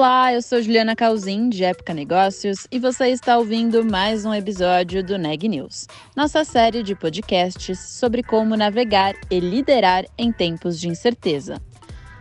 Olá, 0.00 0.32
eu 0.32 0.40
sou 0.40 0.62
Juliana 0.62 0.96
Calzin, 0.96 1.50
de 1.50 1.62
Época 1.62 1.92
Negócios, 1.92 2.66
e 2.72 2.78
você 2.78 3.08
está 3.08 3.36
ouvindo 3.36 3.84
mais 3.84 4.24
um 4.24 4.32
episódio 4.32 5.04
do 5.04 5.18
Neg 5.18 5.46
News, 5.46 5.86
nossa 6.16 6.42
série 6.42 6.82
de 6.82 6.94
podcasts 6.94 7.78
sobre 7.78 8.22
como 8.22 8.56
navegar 8.56 9.14
e 9.30 9.38
liderar 9.38 10.06
em 10.16 10.32
tempos 10.32 10.80
de 10.80 10.88
incerteza. 10.88 11.60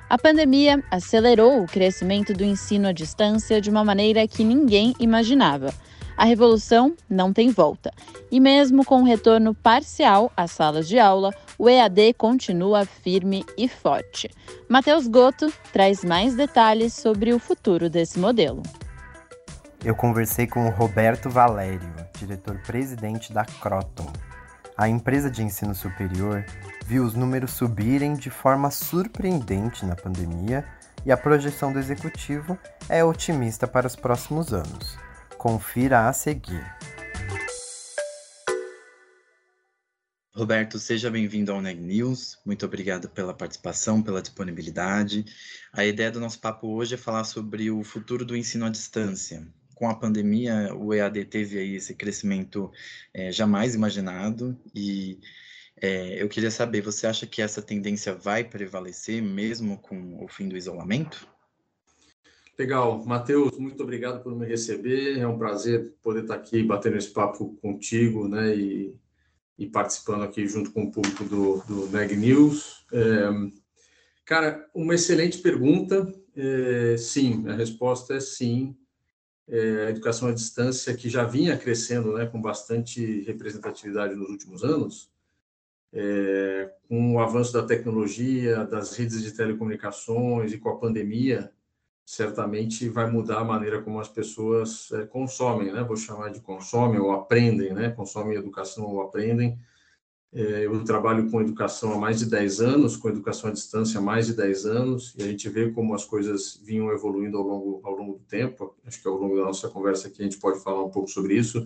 A 0.10 0.18
pandemia 0.18 0.84
acelerou 0.92 1.64
o 1.64 1.68
crescimento 1.68 2.34
do 2.34 2.44
ensino 2.44 2.90
à 2.90 2.92
distância 2.92 3.62
de 3.62 3.70
uma 3.70 3.86
maneira 3.86 4.28
que 4.28 4.44
ninguém 4.44 4.94
imaginava. 5.00 5.73
A 6.20 6.26
revolução 6.26 6.98
não 7.09 7.32
tem 7.32 7.50
volta, 7.50 7.94
e 8.30 8.41
mesmo 8.41 8.84
com 8.84 9.02
o 9.02 9.05
retorno 9.05 9.55
parcial 9.55 10.30
às 10.36 10.52
salas 10.52 10.86
de 10.86 11.00
aula, 11.00 11.34
o 11.58 11.70
EAD 11.70 12.14
continua 12.16 12.86
firme 12.86 13.45
e 13.58 13.70
forte. 13.70 14.30
Matheus 14.68 15.08
Goto 15.08 15.50
traz 15.72 16.04
mais 16.04 16.36
detalhes 16.36 16.94
sobre 16.94 17.32
o 17.32 17.40
futuro 17.40 17.90
desse 17.90 18.20
modelo. 18.20 18.62
Eu 19.82 19.95
conversei 19.95 20.45
com 20.45 20.68
o 20.68 20.72
Roberto 20.72 21.30
Valério, 21.30 21.90
diretor-presidente 22.18 23.31
da 23.31 23.45
Croton. 23.45 24.12
A 24.75 24.90
empresa 24.90 25.31
de 25.31 25.42
ensino 25.42 25.73
superior 25.73 26.44
viu 26.86 27.06
os 27.06 27.14
números 27.14 27.52
subirem 27.52 28.14
de 28.16 28.30
forma 28.30 28.70
surpreendente 28.72 29.86
na 29.86 29.95
pandemia 29.95 30.66
e 31.06 31.14
a 31.14 31.17
projeção 31.17 31.72
do 31.72 31.80
executivo 31.80 32.58
é 32.90 33.06
otimista 33.06 33.66
para 33.66 33.88
os 33.88 33.95
próximos 33.95 34.53
anos. 34.53 34.97
Confira 35.40 36.09
a 36.09 36.12
seguir. 36.12 36.62
Roberto, 40.36 40.78
seja 40.78 41.09
bem-vindo 41.09 41.54
ao 41.54 41.62
Neg 41.62 41.80
News. 41.80 42.38
Muito 42.46 42.66
obrigado 42.66 43.08
pela 43.08 43.34
participação, 43.34 44.04
pela 44.04 44.22
disponibilidade. 44.22 45.23
A 45.72 45.86
ideia 45.86 46.12
do 46.12 46.20
nosso 46.20 46.42
papo 46.42 46.68
hoje 46.68 46.96
é 46.96 46.98
falar 46.98 47.23
sobre 47.23 47.72
o 47.72 47.86
futuro 47.86 48.26
do 48.26 48.36
ensino 48.36 48.66
à 48.66 48.70
distância. 48.70 49.48
Com 49.76 49.90
a 49.90 49.96
pandemia, 49.96 50.76
o 50.76 50.94
EAD 50.94 51.23
teve 51.23 51.58
aí 51.58 51.76
esse 51.78 51.96
crescimento 51.96 52.70
é, 53.14 53.31
jamais 53.31 53.74
imaginado 53.74 54.59
e 54.76 55.22
é, 55.81 56.22
eu 56.22 56.28
queria 56.28 56.52
saber, 56.52 56.81
você 56.81 57.08
acha 57.08 57.26
que 57.26 57.42
essa 57.42 57.62
tendência 57.62 58.14
vai 58.14 58.44
prevalecer 58.44 59.22
mesmo 59.22 59.78
com 59.78 60.22
o 60.22 60.28
fim 60.28 60.50
do 60.50 60.58
isolamento? 60.58 61.26
Legal. 62.60 63.04
Matheus, 63.06 63.58
muito 63.58 63.82
obrigado 63.82 64.22
por 64.22 64.36
me 64.36 64.46
receber. 64.46 65.18
É 65.18 65.28
um 65.28 65.40
prazer 65.40 65.96
poder 66.04 66.24
estar 66.24 66.36
aqui 66.36 66.62
batendo 66.62 66.98
esse 66.98 67.10
papo 67.10 67.58
contigo, 67.62 68.28
né? 68.28 68.56
E 68.56 69.00
e 69.60 69.68
participando 69.68 70.24
aqui 70.24 70.48
junto 70.48 70.72
com 70.72 70.84
o 70.84 70.92
público 70.92 71.26
do, 71.26 71.58
do 71.68 71.88
Neg 71.90 72.16
News. 72.16 72.86
É, 72.94 73.30
cara, 74.24 74.66
uma 74.74 74.96
excelente 74.96 75.40
pergunta. 75.40 76.10
É, 76.34 76.96
sim, 76.98 77.46
a 77.46 77.54
resposta 77.54 78.14
é 78.14 78.22
sim. 78.22 78.74
É, 79.46 79.88
a 79.88 79.90
educação 79.90 80.30
à 80.30 80.32
distância, 80.32 80.96
que 80.96 81.10
já 81.10 81.26
vinha 81.26 81.58
crescendo 81.58 82.14
né, 82.14 82.26
com 82.26 82.42
bastante 82.42 83.22
representatividade 83.24 84.16
nos 84.16 84.30
últimos 84.30 84.64
anos, 84.64 85.12
é, 85.92 86.72
com 86.88 87.16
o 87.16 87.19
avanço 87.19 87.52
da 87.52 87.64
tecnologia, 87.64 88.64
das 88.64 88.96
redes 88.96 89.22
de 89.22 89.34
telecomunicações 89.34 90.53
e 90.53 90.58
com 90.58 90.69
a 90.69 90.78
pandemia, 90.78 91.52
certamente 92.09 92.90
vai 92.90 93.08
mudar 93.08 93.42
a 93.42 93.44
maneira 93.44 93.84
como 93.84 94.00
as 94.00 94.08
pessoas 94.08 94.92
é, 94.94 95.06
consomem, 95.06 95.72
né? 95.72 95.84
Vou 95.84 95.96
chamar 95.96 96.31
de 96.31 96.42
consomem 96.42 97.00
ou 97.00 97.12
aprendem, 97.12 97.72
né? 97.72 97.92
Consomem 97.92 98.36
educação 98.36 98.86
ou 98.86 99.03
aprendem. 99.03 99.59
É, 100.34 100.66
eu 100.66 100.84
trabalho 100.84 101.30
com 101.30 101.40
educação 101.40 101.94
há 101.94 102.00
mais 102.00 102.18
de 102.18 102.25
10 102.25 102.62
anos, 102.62 102.98
com 102.98 103.09
educação 103.09 103.52
à 103.52 103.53
distância 103.53 104.00
há 104.00 104.02
mais 104.02 104.25
de 104.25 104.34
10 104.34 104.66
anos, 104.66 105.14
e 105.19 105.22
a 105.22 105.28
gente 105.28 105.48
vê 105.50 105.69
como 105.69 105.94
as 105.94 106.03
coisas 106.03 106.59
vinham 106.64 106.92
evoluindo 106.92 107.38
ao 107.38 107.44
longo, 107.44 107.80
ao 107.84 107.94
longo 107.94 108.14
do 108.14 108.25
tempo. 108.25 108.75
Acho 108.84 109.00
que 109.00 109.08
ao 109.08 109.14
longo 109.14 109.36
da 109.36 109.44
nossa 109.44 109.69
conversa 109.69 110.08
aqui 110.08 110.24
a 110.24 110.25
gente 110.25 110.40
pode 110.40 110.64
falar 110.64 110.84
um 110.84 110.90
pouco 110.90 111.09
sobre 111.09 111.36
isso. 111.36 111.64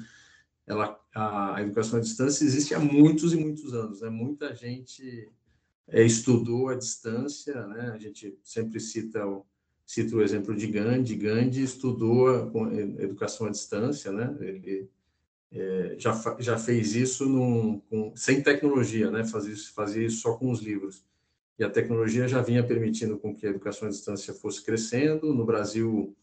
Ela, 0.68 1.00
a, 1.16 1.56
a 1.56 1.62
educação 1.62 2.00
à 2.00 2.02
distância 2.02 2.44
existe 2.44 2.76
há 2.76 2.80
muitos 2.80 3.32
e 3.32 3.38
muitos 3.38 3.74
anos, 3.74 4.02
né? 4.02 4.09
Muita 4.09 4.53
gente 4.53 5.32
é, 5.88 6.03
estudou 6.03 6.68
à 6.68 6.76
distância, 6.76 7.66
né? 7.68 7.92
A 7.96 7.98
gente 7.98 8.38
sempre 8.44 8.82
cita 8.82 9.26
o 9.26 9.46
Cito 9.86 10.18
o 10.18 10.22
exemplo 10.22 10.56
de 10.56 10.68
Gandhi. 10.68 11.16
Gandhi 11.16 11.64
estudou 11.64 12.30
a 12.30 13.04
educação 13.04 13.48
à 13.48 13.50
distância, 13.50 14.12
né? 14.12 14.36
Ele 14.40 14.90
é, 15.52 15.96
já, 16.00 16.38
já 16.40 16.58
fez 16.58 16.96
isso 16.96 17.28
num, 17.28 17.80
com, 17.80 18.14
sem 18.16 18.42
tecnologia, 18.42 19.12
né? 19.12 19.24
Fazia 19.24 19.56
fazia 19.76 20.06
isso 20.06 20.22
só 20.22 20.34
com 20.36 20.50
os 20.50 20.62
livros. 20.62 21.06
E 21.60 21.64
a 21.64 21.70
tecnologia 21.70 22.28
já 22.28 22.42
vinha 22.42 22.64
permitindo 22.66 23.18
com 23.18 23.36
que 23.36 23.46
a 23.46 23.50
educação 23.50 23.88
à 23.88 23.92
distância 23.92 24.34
fosse 24.34 24.64
crescendo. 24.64 25.34
No 25.34 25.46
Brasil, 25.46 26.16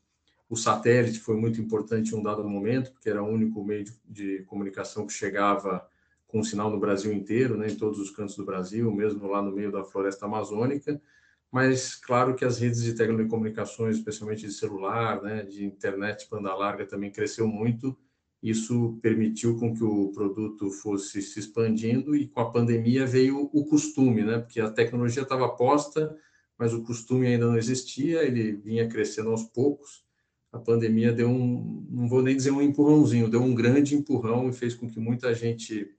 o 0.48 0.56
satélite 0.56 1.20
foi 1.20 1.36
muito 1.36 1.60
importante 1.60 2.12
em 2.12 2.18
um 2.18 2.22
dado 2.22 2.42
momento, 2.42 2.92
porque 2.92 3.08
era 3.08 3.22
o 3.22 3.28
único 3.28 3.62
meio 3.62 3.84
de, 3.84 3.92
de 4.08 4.42
comunicação 4.44 5.06
que 5.06 5.12
chegava 5.12 5.86
com 6.26 6.42
sinal 6.42 6.70
no 6.70 6.80
Brasil 6.80 7.12
inteiro, 7.12 7.56
né? 7.56 7.68
Em 7.68 7.76
todos 7.76 8.00
os 8.00 8.10
cantos 8.10 8.36
do 8.36 8.44
Brasil, 8.44 8.90
mesmo 8.90 9.28
lá 9.28 9.42
no 9.42 9.52
meio 9.52 9.70
da 9.70 9.84
floresta 9.84 10.26
amazônica 10.26 11.00
mas 11.50 11.96
claro 11.96 12.34
que 12.34 12.44
as 12.44 12.58
redes 12.58 12.82
de 12.82 12.94
telecomunicações, 12.94 13.96
especialmente 13.96 14.46
de 14.46 14.52
celular, 14.52 15.20
né, 15.22 15.42
de 15.42 15.64
internet 15.64 16.28
banda 16.30 16.54
larga, 16.54 16.86
também 16.86 17.10
cresceu 17.10 17.48
muito. 17.48 17.96
Isso 18.42 18.98
permitiu 19.02 19.58
com 19.58 19.74
que 19.74 19.82
o 19.82 20.12
produto 20.12 20.70
fosse 20.70 21.20
se 21.20 21.40
expandindo 21.40 22.14
e 22.14 22.28
com 22.28 22.40
a 22.40 22.50
pandemia 22.50 23.04
veio 23.04 23.50
o 23.52 23.66
costume, 23.66 24.22
né, 24.22 24.38
porque 24.38 24.60
a 24.60 24.70
tecnologia 24.70 25.22
estava 25.22 25.48
posta, 25.48 26.16
mas 26.56 26.72
o 26.72 26.82
costume 26.82 27.26
ainda 27.26 27.46
não 27.46 27.56
existia, 27.56 28.22
ele 28.22 28.52
vinha 28.52 28.88
crescendo 28.88 29.30
aos 29.30 29.42
poucos. 29.42 30.04
A 30.52 30.58
pandemia 30.58 31.12
deu 31.12 31.28
um, 31.28 31.86
não 31.90 32.08
vou 32.08 32.22
nem 32.22 32.36
dizer 32.36 32.50
um 32.50 32.62
empurrãozinho, 32.62 33.30
deu 33.30 33.42
um 33.42 33.54
grande 33.54 33.94
empurrão 33.94 34.48
e 34.48 34.52
fez 34.52 34.74
com 34.74 34.88
que 34.88 35.00
muita 35.00 35.34
gente 35.34 35.90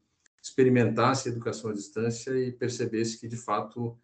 experimentasse 0.41 1.27
a 1.27 1.31
educação 1.31 1.71
à 1.71 1.73
distância 1.73 2.31
e 2.31 2.51
percebesse 2.51 3.19
que 3.19 3.27
de 3.27 3.37
fato 3.37 3.97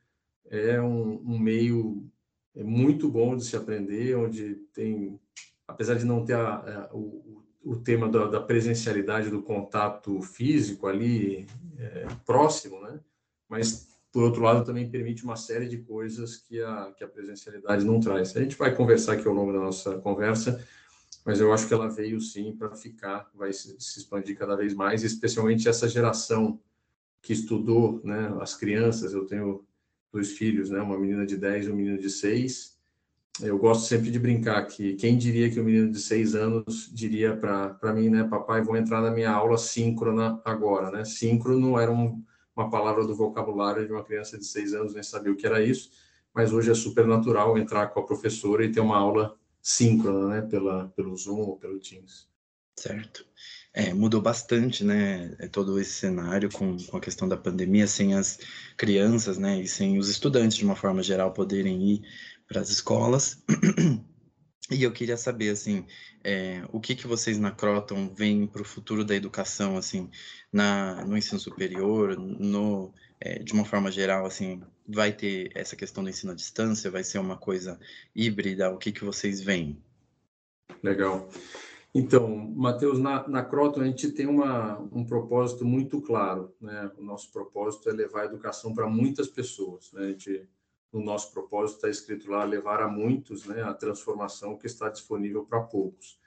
é 0.50 0.82
um, 0.82 1.22
um 1.26 1.40
meio 1.40 2.10
é 2.58 2.64
muito 2.64 3.08
bom 3.08 3.36
de 3.36 3.46
se 3.46 3.56
aprender, 3.56 4.16
onde 4.16 4.56
tem, 4.74 5.20
apesar 5.68 5.94
de 5.94 6.06
não 6.06 6.26
ter 6.26 6.34
a, 6.34 6.90
a, 6.90 6.96
o, 6.96 7.44
o 7.64 7.76
tema 7.76 8.10
da, 8.10 8.26
da, 8.26 8.42
presencialidade, 8.42 9.30
do 9.30 9.44
contato 9.44 10.20
físico 10.24 10.88
ali 10.88 11.46
é, 11.78 12.08
próximo, 12.26 12.82
né? 12.82 13.00
Mas 13.48 13.88
por 14.12 14.24
outro 14.24 14.42
lado 14.42 14.66
também 14.66 14.90
permite 14.90 15.24
uma 15.24 15.36
série 15.36 15.68
de 15.68 15.78
coisas 15.78 16.38
que 16.38 16.60
a, 16.60 16.92
que 16.98 17.04
a 17.04 17.08
presencialidade 17.08 17.86
não 17.86 18.00
traz. 18.00 18.36
A 18.36 18.42
gente 18.42 18.56
vai 18.56 18.74
conversar 18.74 19.14
aqui 19.14 19.28
ao 19.28 19.34
longo 19.36 19.54
da 19.54 19.60
nossa 19.60 20.00
conversa, 20.00 20.66
mas 21.24 21.40
eu 21.40 21.54
acho 21.54 21.68
que 21.68 21.74
ela 21.76 21.88
veio 21.88 22.20
sim 22.20 22.56
para 22.58 22.74
ficar, 22.76 23.30
vai 23.36 23.54
se, 23.54 23.76
se 23.80 24.00
expandir 24.00 24.36
cada 24.36 24.56
vez 24.56 24.74
mais, 24.74 25.04
especialmente 25.04 25.70
essa 25.70 25.88
geração 25.88 26.60
que 27.22 27.34
estudou, 27.34 28.02
né? 28.04 28.36
As 28.42 28.56
crianças, 28.56 29.14
eu 29.14 29.26
tenho 29.26 29.67
dois 30.12 30.32
filhos, 30.32 30.70
né? 30.70 30.82
Uma 30.82 30.98
menina 30.98 31.26
de 31.26 31.38
10 31.38 31.68
e 31.68 31.72
um 31.72 31.76
menino 31.76 31.98
de 31.98 32.10
6. 32.10 32.78
Eu 33.42 33.58
gosto 33.58 33.86
sempre 33.88 34.10
de 34.10 34.18
brincar 34.18 34.66
que 34.66 34.96
quem 34.96 35.16
diria 35.16 35.50
que 35.50 35.60
o 35.60 35.62
um 35.62 35.66
menino 35.66 35.92
de 35.92 36.00
6 36.00 36.34
anos 36.34 36.90
diria 36.92 37.36
para 37.36 37.94
mim, 37.94 38.10
né, 38.10 38.24
papai, 38.24 38.64
vou 38.64 38.76
entrar 38.76 39.00
na 39.00 39.12
minha 39.12 39.32
aula 39.32 39.58
síncrona 39.58 40.42
agora, 40.44 40.90
né? 40.90 41.06
Síncrono 41.06 41.78
era 41.80 41.92
um, 41.92 42.24
uma 42.56 42.70
palavra 42.70 43.06
do 43.06 43.16
vocabulário 43.16 43.86
de 43.86 43.94
uma 43.94 44.04
criança 44.04 44.38
de 44.40 44.46
6 44.46 44.74
anos, 44.74 44.94
nem 44.96 45.04
sabia 45.04 45.32
o 45.32 45.36
que 45.36 45.46
era 45.46 45.64
isso, 45.64 45.92
mas 46.34 46.52
hoje 46.52 46.72
é 46.72 46.74
super 46.74 47.06
natural 47.06 47.58
entrar 47.58 47.88
com 47.88 48.00
a 48.00 48.06
professora 48.06 48.66
e 48.66 48.72
ter 48.72 48.80
uma 48.80 48.98
aula 48.98 49.38
síncrona, 49.62 50.28
né, 50.30 50.42
pela, 50.42 50.88
pelo 50.96 51.16
Zoom 51.16 51.42
ou 51.42 51.58
pelo 51.58 51.78
Teams. 51.78 52.28
Certo. 52.76 53.26
É, 53.80 53.94
mudou 53.94 54.20
bastante, 54.20 54.84
né, 54.84 55.36
é, 55.38 55.48
todo 55.48 55.80
esse 55.80 55.92
cenário 55.92 56.50
com, 56.52 56.76
com 56.78 56.98
a 56.98 57.00
questão 57.00 57.28
da 57.28 57.38
pandemia, 57.38 57.86
sem 57.86 58.16
as 58.16 58.40
crianças, 58.76 59.38
né, 59.38 59.62
e 59.62 59.68
sem 59.68 60.00
os 60.00 60.10
estudantes, 60.10 60.58
de 60.58 60.66
uma 60.66 60.76
forma 60.76 61.04
geral, 61.04 61.32
poderem 61.32 61.80
ir 61.92 62.02
para 62.48 62.60
as 62.60 62.70
escolas. 62.72 63.44
E 64.70 64.84
eu 64.84 64.92
queria 64.92 65.16
saber, 65.16 65.50
assim, 65.52 65.86
é, 66.22 66.62
o 66.74 66.82
que, 66.82 66.94
que 66.94 67.08
vocês 67.08 67.40
na 67.40 67.52
Croton 67.52 68.14
veem 68.14 68.46
para 68.46 68.62
o 68.62 68.66
futuro 68.66 69.06
da 69.06 69.16
educação, 69.16 69.78
assim, 69.78 70.10
na, 70.52 71.06
no 71.06 71.18
ensino 71.18 71.40
superior, 71.40 72.18
no, 72.18 72.94
é, 73.18 73.40
de 73.40 73.54
uma 73.54 73.64
forma 73.64 73.90
geral, 73.90 74.26
assim, 74.26 74.62
vai 74.86 75.14
ter 75.14 75.52
essa 75.56 75.74
questão 75.74 76.04
do 76.04 76.10
ensino 76.10 76.34
à 76.34 76.36
distância, 76.36 76.92
vai 76.92 77.02
ser 77.02 77.20
uma 77.20 77.38
coisa 77.38 77.80
híbrida, 78.14 78.70
o 78.70 78.78
que, 78.78 78.92
que 78.92 79.06
vocês 79.06 79.40
veem? 79.40 79.82
Legal. 80.84 81.30
Então, 82.00 82.30
Matheus, 82.56 83.00
na, 83.00 83.28
na 83.28 83.44
Croton 83.44 83.82
a 83.82 83.86
gente 83.86 84.12
tem 84.12 84.28
uma, 84.28 84.78
um 84.92 85.04
propósito 85.04 85.66
muito 85.66 86.00
claro. 86.00 86.54
Né? 86.62 86.92
O 86.96 87.02
nosso 87.02 87.32
propósito 87.32 87.90
é 87.90 87.92
levar 87.92 88.22
a 88.22 88.26
educação 88.26 88.72
para 88.72 88.88
muitas 88.88 89.28
pessoas. 89.28 89.92
Né? 89.94 90.06
A 90.06 90.08
gente 90.10 90.48
no 90.94 91.04
nosso 91.04 91.34
propósito 91.34 91.78
está 91.78 91.90
escrito 91.90 92.30
lá 92.30 92.44
levar 92.44 92.82
a 92.82 92.88
muitos, 92.88 93.46
né, 93.46 93.64
a 93.64 93.74
transformação 93.74 94.58
que 94.58 94.68
está 94.68 94.90
disponível 94.90 95.44
para 95.44 95.60
poucos. 95.60 96.20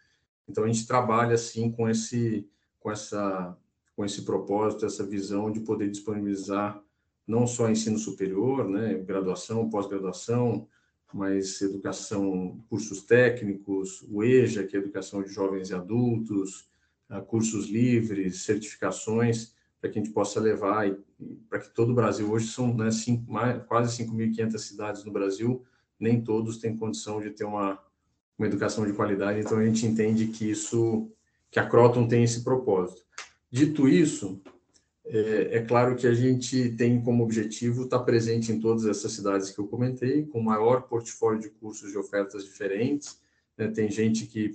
Então 0.49 0.65
a 0.65 0.67
gente 0.67 0.87
trabalha 0.87 1.35
assim 1.35 1.71
com 1.71 1.89
esse 1.89 2.47
com 2.81 2.91
essa 2.91 3.57
com 3.97 4.05
esse 4.05 4.23
propósito, 4.23 4.85
essa 4.85 5.05
visão 5.05 5.51
de 5.51 5.61
poder 5.61 5.89
disponibilizar 5.89 6.83
não 7.27 7.47
só 7.47 7.71
ensino 7.71 7.99
superior, 7.99 8.69
né, 8.69 8.95
graduação, 8.95 9.71
pós-graduação, 9.71 10.67
mas 11.13 11.61
educação, 11.61 12.63
cursos 12.69 13.03
técnicos, 13.03 14.05
o 14.09 14.23
EJA, 14.23 14.65
que 14.65 14.77
é 14.77 14.81
educação 14.81 15.23
de 15.23 15.33
jovens 15.33 15.71
e 15.71 15.75
adultos, 15.75 16.69
ah, 17.09 17.21
cursos 17.21 17.69
livres, 17.69 18.43
certificações, 18.43 19.55
para 19.81 19.91
que 19.91 19.99
a 19.99 20.03
gente 20.03 20.13
possa 20.13 20.39
levar 20.39 20.95
para 21.49 21.59
que 21.59 21.71
todo 21.71 21.91
o 21.91 21.95
Brasil 21.95 22.31
hoje 22.31 22.49
são 22.49 22.75
né, 22.75 22.91
cinco, 22.91 23.31
mais, 23.31 23.63
quase 23.65 24.05
5.500 24.05 24.59
cidades 24.59 25.05
no 25.05 25.13
Brasil, 25.13 25.65
nem 25.99 26.21
todos 26.23 26.59
têm 26.59 26.77
condição 26.77 27.21
de 27.21 27.31
ter 27.31 27.45
uma, 27.45 27.79
uma 28.39 28.47
educação 28.47 28.87
de 28.87 28.93
qualidade, 28.93 29.41
então 29.41 29.59
a 29.59 29.65
gente 29.65 29.87
entende 29.87 30.29
que 30.29 30.51
isso 30.51 31.11
que 31.51 31.59
a 31.59 31.67
Croton 31.67 32.07
tem 32.07 32.23
esse 32.23 32.45
propósito. 32.45 33.03
Dito 33.51 33.89
isso, 33.89 34.41
é, 35.13 35.57
é, 35.57 35.63
claro 35.63 35.97
que 35.97 36.07
a 36.07 36.15
gente 36.15 36.71
tem 36.77 37.01
como 37.01 37.25
objetivo 37.25 37.83
estar 37.83 37.99
presente 38.01 38.53
em 38.53 38.61
todas 38.61 38.87
essas 38.87 39.13
cidades 39.13 39.51
que 39.51 39.59
eu 39.59 39.67
comentei, 39.67 40.25
com 40.25 40.41
maior 40.41 40.83
portfólio 40.83 41.41
de 41.41 41.51
cursos 41.51 41.91
de 41.91 41.99
ofertas 41.99 42.45
diferentes. 42.45 43.21
Né? 43.59 43.67
Tem 43.69 43.91
gente 43.91 44.27
que, 44.27 44.53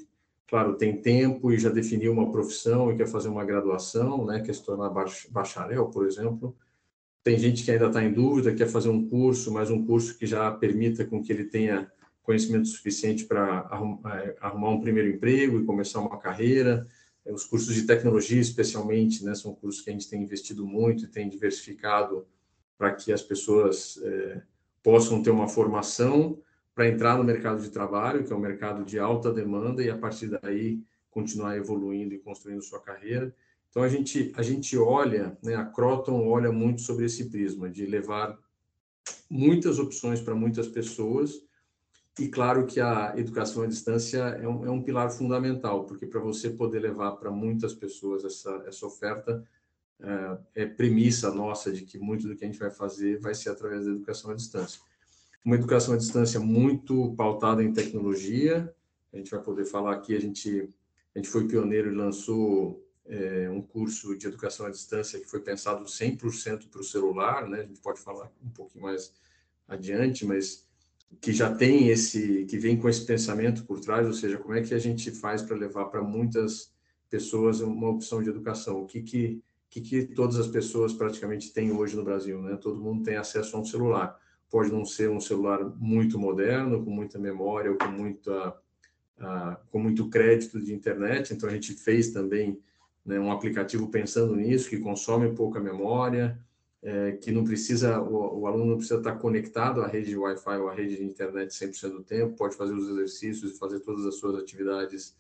claro, 0.47 0.75
tem 0.75 1.01
tempo 1.01 1.51
e 1.51 1.59
já 1.59 1.69
definiu 1.69 2.13
uma 2.13 2.31
profissão 2.31 2.89
e 2.89 2.95
quer 2.95 3.07
fazer 3.07 3.27
uma 3.27 3.43
graduação, 3.43 4.25
né? 4.25 4.39
quer 4.39 4.55
se 4.55 4.63
tornar 4.63 4.89
bacharel, 5.29 5.87
por 5.87 6.07
exemplo. 6.07 6.55
Tem 7.21 7.37
gente 7.37 7.63
que 7.63 7.71
ainda 7.71 7.87
está 7.87 8.01
em 8.01 8.13
dúvida, 8.13 8.53
quer 8.53 8.67
fazer 8.67 8.87
um 8.87 9.09
curso, 9.09 9.51
mas 9.51 9.69
um 9.69 9.85
curso 9.85 10.17
que 10.17 10.25
já 10.25 10.49
permita 10.51 11.03
com 11.03 11.21
que 11.21 11.33
ele 11.33 11.43
tenha 11.43 11.91
conhecimento 12.23 12.69
suficiente 12.69 13.25
para 13.25 13.67
é, 14.05 14.35
arrumar 14.39 14.69
um 14.69 14.79
primeiro 14.79 15.09
emprego 15.09 15.59
e 15.59 15.65
começar 15.65 15.99
uma 15.99 16.17
carreira. 16.17 16.87
É, 17.25 17.33
os 17.33 17.43
cursos 17.43 17.73
de 17.73 17.83
tecnologia, 17.83 18.39
especialmente, 18.39 19.23
né, 19.25 19.33
são 19.33 19.53
cursos 19.53 19.81
que 19.81 19.89
a 19.89 19.93
gente 19.93 20.09
tem 20.09 20.21
investido 20.21 20.65
muito 20.65 21.05
e 21.05 21.07
tem 21.07 21.27
diversificado 21.27 22.25
para 22.77 22.93
que 22.93 23.11
as 23.11 23.21
pessoas 23.21 23.99
é, 24.03 24.41
possam 24.83 25.23
ter 25.23 25.31
uma 25.31 25.47
formação 25.47 26.39
para 26.73 26.87
entrar 26.87 27.17
no 27.17 27.23
mercado 27.23 27.61
de 27.61 27.69
trabalho, 27.69 28.23
que 28.23 28.33
é 28.33 28.35
um 28.35 28.39
mercado 28.39 28.83
de 28.83 28.99
alta 28.99 29.31
demanda, 29.31 29.81
e 29.81 29.89
a 29.89 29.97
partir 29.97 30.27
daí 30.27 30.83
continuar 31.09 31.55
evoluindo 31.55 32.13
e 32.13 32.19
construindo 32.19 32.61
sua 32.61 32.81
carreira. 32.81 33.33
Então 33.69 33.81
a 33.81 33.87
gente 33.89 34.33
a 34.35 34.41
gente 34.41 34.77
olha, 34.77 35.37
né, 35.41 35.55
a 35.55 35.65
Croton 35.65 36.27
olha 36.27 36.51
muito 36.51 36.81
sobre 36.81 37.05
esse 37.05 37.29
prisma 37.29 37.69
de 37.69 37.85
levar 37.85 38.37
muitas 39.29 39.79
opções 39.79 40.19
para 40.19 40.35
muitas 40.35 40.67
pessoas 40.67 41.44
e 42.17 42.29
claro 42.29 42.65
que 42.65 42.79
a 42.79 43.13
educação 43.17 43.63
à 43.63 43.67
distância 43.67 44.19
é 44.19 44.47
um, 44.47 44.65
é 44.65 44.71
um 44.71 44.81
pilar 44.81 45.09
fundamental, 45.11 45.83
porque 45.83 46.05
para 46.05 46.21
você 46.21 46.49
poder 46.49 46.79
levar 46.79 47.11
para 47.13 47.29
muitas 47.29 47.73
pessoas 47.73 48.23
essa, 48.23 48.63
essa 48.65 48.85
oferta, 48.85 49.45
é, 49.99 50.63
é, 50.63 50.65
premissa 50.65 51.33
nossa 51.33 51.71
de 51.71 51.83
que 51.83 51.97
muito 51.97 52.27
do 52.27 52.35
que 52.35 52.45
a 52.45 52.47
gente 52.47 52.59
vai 52.59 52.71
fazer 52.71 53.19
vai 53.19 53.33
ser 53.33 53.49
através 53.49 53.85
da 53.85 53.91
educação 53.91 54.31
à 54.31 54.33
distância. 54.33 54.79
Uma 55.43 55.55
educação 55.55 55.93
à 55.93 55.97
distância 55.97 56.39
muito 56.39 57.13
pautada 57.15 57.61
em 57.61 57.73
tecnologia, 57.73 58.73
a 59.13 59.17
gente 59.17 59.31
vai 59.31 59.41
poder 59.41 59.65
falar 59.65 59.93
aqui, 59.93 60.15
a 60.15 60.19
gente, 60.19 60.69
a 61.13 61.19
gente 61.19 61.29
foi 61.29 61.47
pioneiro 61.47 61.91
e 61.91 61.95
lançou 61.95 62.81
é, 63.05 63.49
um 63.49 63.61
curso 63.61 64.17
de 64.17 64.25
educação 64.25 64.65
à 64.65 64.69
distância 64.69 65.19
que 65.19 65.29
foi 65.29 65.41
pensado 65.41 65.83
100% 65.83 66.69
para 66.69 66.81
o 66.81 66.83
celular, 66.83 67.47
né? 67.47 67.61
a 67.61 67.65
gente 67.65 67.81
pode 67.81 67.99
falar 67.99 68.31
um 68.41 68.49
pouquinho 68.49 68.83
mais 68.85 69.13
adiante, 69.67 70.25
mas 70.25 70.65
que 71.21 71.33
já 71.33 71.53
tem 71.53 71.89
esse, 71.89 72.45
que 72.45 72.57
vem 72.57 72.77
com 72.77 72.87
esse 72.87 73.05
pensamento 73.05 73.65
por 73.65 73.79
trás, 73.79 74.05
ou 74.05 74.13
seja, 74.13 74.37
como 74.37 74.53
é 74.53 74.61
que 74.61 74.73
a 74.73 74.79
gente 74.79 75.11
faz 75.11 75.41
para 75.41 75.55
levar 75.55 75.85
para 75.85 76.03
muitas 76.03 76.73
pessoas 77.09 77.61
uma 77.61 77.89
opção 77.89 78.21
de 78.21 78.29
educação? 78.29 78.81
O 78.81 78.85
que 78.85 79.01
que, 79.01 79.41
que 79.69 79.81
que 79.81 80.05
todas 80.07 80.37
as 80.37 80.47
pessoas 80.47 80.93
praticamente 80.93 81.53
têm 81.53 81.71
hoje 81.71 81.95
no 81.95 82.03
Brasil, 82.03 82.41
né? 82.41 82.57
Todo 82.57 82.81
mundo 82.81 83.03
tem 83.03 83.15
acesso 83.15 83.55
a 83.55 83.59
um 83.59 83.65
celular. 83.65 84.19
Pode 84.49 84.71
não 84.71 84.85
ser 84.85 85.09
um 85.09 85.19
celular 85.19 85.63
muito 85.77 86.19
moderno, 86.19 86.83
com 86.83 86.91
muita 86.91 87.17
memória 87.17 87.71
ou 87.71 87.77
com 87.77 87.87
muita 87.87 88.55
uh, 89.19 89.57
com 89.71 89.79
muito 89.79 90.09
crédito 90.09 90.61
de 90.61 90.73
internet. 90.73 91.33
Então 91.33 91.49
a 91.49 91.51
gente 91.51 91.73
fez 91.73 92.11
também 92.11 92.59
né, 93.05 93.19
um 93.19 93.31
aplicativo 93.31 93.89
pensando 93.89 94.35
nisso, 94.35 94.69
que 94.69 94.79
consome 94.79 95.33
pouca 95.35 95.59
memória, 95.59 96.39
é, 96.85 97.13
que 97.13 97.31
não 97.31 97.43
precisa, 97.43 97.99
o, 97.99 98.41
o, 98.41 98.47
aluno 98.47 98.65
não 98.65 98.77
precisa 98.77 98.99
estar 98.99 99.15
conectado 99.15 99.81
à 99.81 99.87
rede 99.87 100.09
de 100.09 100.17
Wi-Fi 100.17 100.57
ou 100.59 100.69
à 100.69 100.73
rede 100.73 100.97
de 100.97 101.03
internet 101.03 101.49
100% 101.49 101.89
do 101.89 102.03
tempo, 102.03 102.35
pode 102.35 102.55
fazer 102.55 102.75
os 102.75 102.87
exercícios 102.87 103.51
e 103.51 103.57
fazer 103.57 103.79
todas 103.79 104.05
as 104.05 104.15
suas 104.15 104.35
atividades 104.35 105.15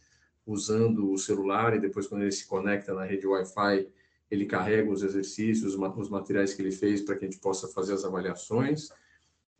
usando 0.45 1.11
o 1.11 1.17
celular 1.17 1.75
e 1.75 1.79
depois 1.79 2.05
quando 2.05 2.21
ele 2.21 2.31
se 2.31 2.45
conecta 2.45 2.93
na 2.93 3.03
rede 3.03 3.25
Wi-Fi, 3.25 3.87
ele 4.29 4.45
carrega 4.45 4.91
os 4.91 5.01
exercícios, 5.01 5.75
os 5.75 6.09
materiais 6.09 6.53
que 6.53 6.61
ele 6.61 6.71
fez 6.71 7.01
para 7.01 7.15
que 7.15 7.25
a 7.25 7.27
gente 7.27 7.41
possa 7.41 7.67
fazer 7.67 7.93
as 7.93 8.05
avaliações. 8.05 8.89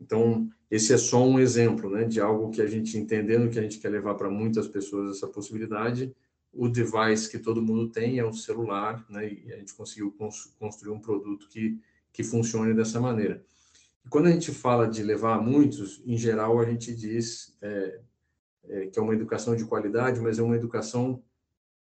Então, 0.00 0.48
esse 0.70 0.92
é 0.92 0.98
só 0.98 1.26
um 1.26 1.40
exemplo 1.40 1.90
né, 1.90 2.04
de 2.04 2.20
algo 2.20 2.52
que 2.52 2.62
a 2.62 2.66
gente, 2.66 2.96
entendendo 2.96 3.50
que 3.50 3.58
a 3.58 3.62
gente 3.62 3.80
quer 3.80 3.88
levar 3.88 4.14
para 4.14 4.30
muitas 4.30 4.68
pessoas 4.68 5.16
essa 5.16 5.26
possibilidade, 5.26 6.14
o 6.52 6.68
device 6.68 7.28
que 7.28 7.38
todo 7.38 7.60
mundo 7.60 7.90
tem 7.90 8.20
é 8.20 8.24
o 8.24 8.32
celular, 8.32 9.04
né, 9.10 9.28
e 9.28 9.52
a 9.52 9.56
gente 9.56 9.74
conseguiu 9.74 10.14
construir 10.56 10.92
um 10.92 11.00
produto 11.00 11.48
que 11.48 11.80
que 12.16 12.24
funcione 12.24 12.72
dessa 12.72 12.98
maneira. 12.98 13.44
E 14.02 14.08
quando 14.08 14.26
a 14.26 14.30
gente 14.30 14.50
fala 14.50 14.88
de 14.88 15.02
levar 15.02 15.34
a 15.34 15.40
muitos, 15.40 16.02
em 16.06 16.16
geral 16.16 16.58
a 16.58 16.64
gente 16.64 16.94
diz 16.94 17.54
é, 17.60 18.00
é, 18.64 18.86
que 18.86 18.98
é 18.98 19.02
uma 19.02 19.12
educação 19.12 19.54
de 19.54 19.66
qualidade, 19.66 20.18
mas 20.18 20.38
é 20.38 20.42
uma 20.42 20.56
educação 20.56 21.22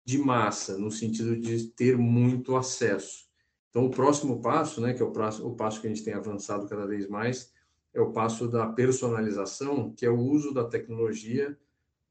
de 0.04 0.18
massa, 0.18 0.76
no 0.76 0.90
sentido 0.90 1.36
de 1.36 1.68
ter 1.68 1.96
muito 1.96 2.56
acesso. 2.56 3.28
Então, 3.70 3.86
o 3.86 3.90
próximo 3.90 4.42
passo, 4.42 4.80
né, 4.80 4.92
que 4.92 5.00
é 5.00 5.04
o, 5.04 5.12
prazo, 5.12 5.46
o 5.46 5.54
passo 5.54 5.80
que 5.80 5.86
a 5.86 5.90
gente 5.90 6.02
tem 6.02 6.14
avançado 6.14 6.66
cada 6.66 6.84
vez 6.84 7.08
mais, 7.08 7.52
é 7.92 8.00
o 8.00 8.10
passo 8.10 8.48
da 8.48 8.66
personalização, 8.66 9.92
que 9.92 10.04
é 10.04 10.10
o 10.10 10.18
uso 10.18 10.52
da 10.52 10.64
tecnologia 10.64 11.56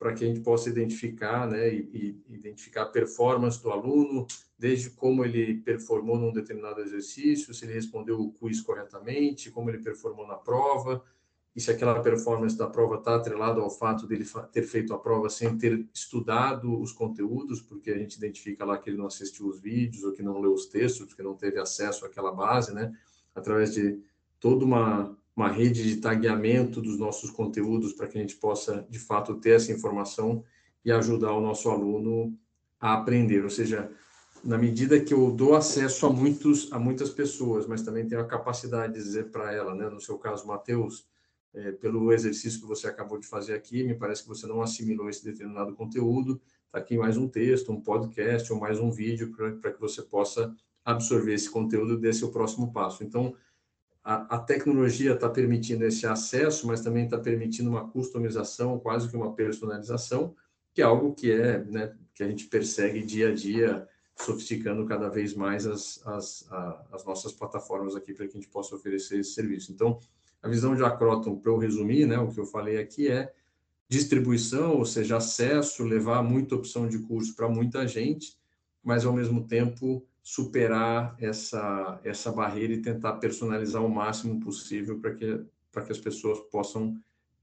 para 0.03 0.13
que 0.13 0.25
a 0.25 0.27
gente 0.27 0.41
possa 0.41 0.67
identificar, 0.67 1.49
né, 1.49 1.73
e, 1.73 2.21
e, 2.27 2.35
identificar 2.35 2.81
a 2.81 2.85
performance 2.87 3.63
do 3.63 3.71
aluno, 3.71 4.27
desde 4.59 4.89
como 4.89 5.23
ele 5.23 5.61
performou 5.61 6.19
num 6.19 6.33
determinado 6.33 6.81
exercício, 6.81 7.53
se 7.53 7.63
ele 7.63 7.73
respondeu 7.73 8.19
o 8.19 8.29
quiz 8.33 8.59
corretamente, 8.59 9.49
como 9.49 9.69
ele 9.69 9.77
performou 9.77 10.27
na 10.27 10.35
prova, 10.35 11.01
e 11.55 11.61
se 11.61 11.71
aquela 11.71 12.01
performance 12.01 12.57
da 12.57 12.67
prova 12.67 12.95
está 12.95 13.15
atrelada 13.15 13.61
ao 13.61 13.69
fato 13.69 14.05
dele 14.05 14.25
ter 14.51 14.63
feito 14.63 14.93
a 14.93 14.99
prova 14.99 15.29
sem 15.29 15.57
ter 15.57 15.87
estudado 15.93 16.77
os 16.81 16.91
conteúdos, 16.91 17.61
porque 17.61 17.89
a 17.89 17.97
gente 17.97 18.17
identifica 18.17 18.65
lá 18.65 18.77
que 18.77 18.89
ele 18.89 18.97
não 18.97 19.05
assistiu 19.05 19.47
os 19.47 19.61
vídeos 19.61 20.03
ou 20.03 20.11
que 20.11 20.21
não 20.21 20.41
leu 20.41 20.51
os 20.51 20.65
textos, 20.65 21.05
porque 21.05 21.23
não 21.23 21.35
teve 21.35 21.59
acesso 21.59 22.05
àquela 22.05 22.33
base, 22.33 22.73
né, 22.73 22.91
através 23.33 23.73
de 23.73 24.01
toda 24.37 24.65
uma 24.65 25.17
uma 25.35 25.49
rede 25.49 25.83
de 25.83 25.97
tagueamento 25.97 26.81
dos 26.81 26.97
nossos 26.97 27.31
conteúdos 27.31 27.93
para 27.93 28.07
que 28.07 28.17
a 28.17 28.21
gente 28.21 28.35
possa, 28.35 28.85
de 28.89 28.99
fato, 28.99 29.35
ter 29.35 29.51
essa 29.51 29.71
informação 29.71 30.43
e 30.85 30.91
ajudar 30.91 31.33
o 31.33 31.41
nosso 31.41 31.69
aluno 31.69 32.37
a 32.79 32.93
aprender. 32.93 33.43
Ou 33.43 33.49
seja, 33.49 33.89
na 34.43 34.57
medida 34.57 34.99
que 34.99 35.13
eu 35.13 35.31
dou 35.31 35.55
acesso 35.55 36.05
a, 36.05 36.09
muitos, 36.11 36.71
a 36.71 36.77
muitas 36.77 37.09
pessoas, 37.09 37.65
mas 37.65 37.81
também 37.81 38.05
tenho 38.05 38.21
a 38.21 38.25
capacidade 38.25 38.93
de 38.93 38.99
dizer 38.99 39.31
para 39.31 39.51
ela, 39.53 39.73
né, 39.73 39.89
no 39.89 40.01
seu 40.01 40.17
caso, 40.17 40.45
Matheus, 40.45 41.07
é, 41.53 41.71
pelo 41.71 42.11
exercício 42.11 42.59
que 42.59 42.67
você 42.67 42.87
acabou 42.87 43.17
de 43.17 43.27
fazer 43.27 43.53
aqui, 43.53 43.83
me 43.83 43.95
parece 43.95 44.23
que 44.23 44.27
você 44.27 44.45
não 44.45 44.61
assimilou 44.61 45.09
esse 45.09 45.23
determinado 45.23 45.73
conteúdo, 45.73 46.41
está 46.65 46.79
aqui 46.79 46.97
mais 46.97 47.15
um 47.15 47.27
texto, 47.27 47.71
um 47.71 47.79
podcast 47.79 48.51
ou 48.51 48.59
mais 48.59 48.79
um 48.79 48.91
vídeo 48.91 49.31
para 49.61 49.71
que 49.71 49.79
você 49.79 50.01
possa 50.01 50.53
absorver 50.83 51.33
esse 51.33 51.49
conteúdo 51.49 51.93
e 51.93 51.97
dê 51.97 52.11
seu 52.11 52.29
próximo 52.31 52.73
passo. 52.73 53.03
Então, 53.03 53.35
a, 54.03 54.37
tecnologia 54.37 55.13
está 55.13 55.29
permitindo 55.29 55.85
esse 55.85 56.05
acesso, 56.05 56.67
mas 56.67 56.81
também 56.81 57.05
está 57.05 57.17
permitindo 57.17 57.69
uma 57.69 57.87
customização, 57.89 58.77
quase 58.77 59.07
que 59.09 59.15
uma 59.15 59.33
personalização, 59.33 60.35
que 60.73 60.81
é 60.81 60.85
algo 60.85 61.13
que 61.13 61.31
é, 61.31 61.63
né, 61.63 61.95
que 62.13 62.21
a 62.21 62.27
gente 62.27 62.47
persegue 62.47 63.01
dia 63.01 63.29
a 63.29 63.33
dia, 63.33 63.87
sofisticando 64.15 64.85
cada 64.85 65.09
vez 65.09 65.33
mais 65.33 65.65
as, 65.65 66.05
as, 66.05 66.45
a, 66.51 66.85
as 66.91 67.05
nossas 67.05 67.31
plataformas 67.31 67.95
aqui 67.95 68.13
para 68.13 68.27
que 68.27 68.37
a 68.37 68.41
gente 68.41 68.51
possa 68.51 68.75
oferecer 68.75 69.19
esse 69.19 69.31
serviço. 69.31 69.71
Então, 69.71 69.97
a 70.41 70.49
visão 70.49 70.75
de 70.75 70.83
Acroton, 70.83 71.37
para 71.37 71.51
eu 71.51 71.57
resumir, 71.57 72.05
né, 72.05 72.19
o 72.19 72.29
que 72.29 72.39
eu 72.39 72.45
falei 72.45 72.77
aqui 72.77 73.07
é 73.07 73.33
distribuição, 73.87 74.77
ou 74.77 74.85
seja, 74.85 75.17
acesso, 75.17 75.83
levar 75.83 76.21
muita 76.21 76.55
opção 76.55 76.87
de 76.87 76.99
curso 76.99 77.35
para 77.35 77.47
muita 77.47 77.87
gente, 77.87 78.37
mas 78.83 79.05
ao 79.05 79.13
mesmo 79.13 79.47
tempo 79.47 80.05
superar 80.23 81.15
essa, 81.19 81.99
essa 82.03 82.31
barreira 82.31 82.73
e 82.73 82.81
tentar 82.81 83.17
personalizar 83.17 83.83
o 83.85 83.89
máximo 83.89 84.39
possível 84.39 84.97
para 84.97 85.13
que, 85.13 85.37
que 85.37 85.91
as 85.91 85.99
pessoas 85.99 86.39
possam 86.49 86.95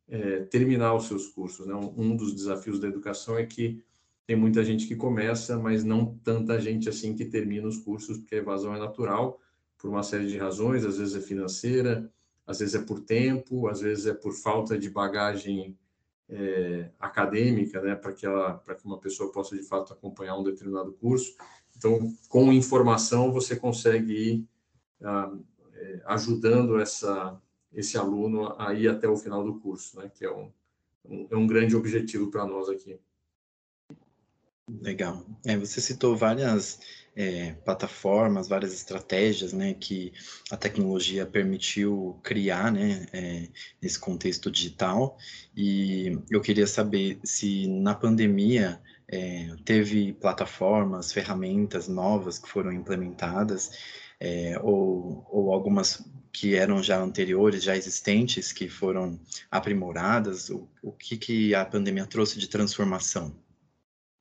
é, 0.09 0.41
terminar 0.45 0.95
os 0.95 1.05
seus 1.05 1.29
cursos. 1.29 1.67
Né? 1.67 1.75
Um 1.75 2.17
dos 2.17 2.35
desafios 2.35 2.81
da 2.81 2.89
educação 2.89 3.37
é 3.37 3.45
que 3.45 3.85
tem 4.27 4.35
muita 4.35 4.65
gente 4.65 4.87
que 4.87 4.97
começa, 4.97 5.59
mas 5.59 5.85
não 5.85 6.19
tanta 6.25 6.59
gente 6.59 6.89
assim 6.89 7.15
que 7.15 7.25
termina 7.27 7.69
os 7.69 7.77
cursos, 7.77 8.17
porque 8.17 8.37
a 8.37 8.39
evasão 8.39 8.75
é 8.75 8.79
natural, 8.79 9.39
por 9.77 9.91
uma 9.91 10.03
série 10.03 10.27
de 10.27 10.39
razões, 10.39 10.85
às 10.85 10.99
vezes 10.99 11.15
é 11.15 11.21
financeira, 11.21 12.11
às 12.47 12.61
vezes 12.61 12.75
é 12.75 12.83
por 12.83 13.01
tempo, 13.01 13.69
às 13.69 13.81
vezes 13.81 14.07
é 14.07 14.15
por 14.15 14.33
falta 14.33 14.79
de 14.79 14.89
bagagem 14.89 15.77
é, 16.29 16.91
acadêmica, 16.99 17.81
né, 17.81 17.95
para 17.95 18.13
que 18.13 18.25
ela, 18.25 18.55
para 18.55 18.75
que 18.75 18.87
uma 18.87 18.99
pessoa 18.99 19.33
possa 19.33 19.57
de 19.57 19.63
fato 19.63 19.93
acompanhar 19.93 20.37
um 20.37 20.45
determinado 20.45 20.93
curso. 20.93 21.35
Então, 21.81 22.15
com 22.29 22.53
informação 22.53 23.33
você 23.33 23.57
consegue 23.57 24.13
ir 24.13 24.49
ah, 25.03 25.33
é, 25.75 26.03
ajudando 26.05 26.79
essa 26.79 27.41
esse 27.73 27.97
aluno 27.97 28.55
a 28.59 28.75
ir 28.75 28.89
até 28.89 29.09
o 29.09 29.17
final 29.17 29.45
do 29.45 29.61
curso, 29.61 29.99
né, 29.99 30.11
que 30.13 30.25
é 30.25 30.31
um, 30.31 30.51
um, 31.05 31.29
é 31.31 31.37
um 31.37 31.47
grande 31.47 31.75
objetivo 31.77 32.31
para 32.31 32.45
nós 32.45 32.69
aqui. 32.69 32.99
Legal. 34.83 35.25
É, 35.47 35.57
você 35.57 35.81
citou 35.81 36.17
várias 36.17 36.81
é, 37.15 37.53
plataformas, 37.65 38.49
várias 38.49 38.75
estratégias, 38.75 39.53
né, 39.53 39.73
que 39.73 40.13
a 40.51 40.57
tecnologia 40.57 41.25
permitiu 41.25 42.19
criar, 42.25 42.73
né, 42.73 43.07
é, 43.13 43.49
nesse 43.81 43.99
contexto 43.99 44.51
digital. 44.51 45.17
E 45.57 46.19
eu 46.29 46.41
queria 46.41 46.67
saber 46.67 47.21
se 47.25 47.69
na 47.69 47.95
pandemia 47.95 48.83
é, 49.13 49.57
teve 49.65 50.13
plataformas, 50.13 51.13
ferramentas 51.13 51.89
novas 51.89 52.39
que 52.39 52.49
foram 52.49 52.73
implementadas, 52.73 53.73
é, 54.21 54.57
ou, 54.63 55.27
ou 55.29 55.53
algumas 55.53 56.09
que 56.33 56.55
eram 56.55 56.81
já 56.81 57.03
anteriores, 57.03 57.65
já 57.65 57.77
existentes, 57.77 58.53
que 58.53 58.69
foram 58.69 59.19
aprimoradas. 59.51 60.49
O, 60.49 60.69
o 60.81 60.93
que, 60.93 61.17
que 61.17 61.55
a 61.55 61.65
pandemia 61.65 62.07
trouxe 62.07 62.39
de 62.39 62.49
transformação? 62.49 63.35